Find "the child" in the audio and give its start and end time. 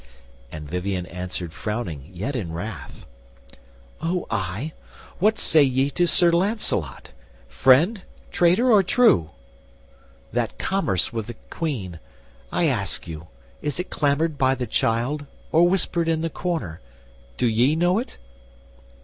14.55-15.27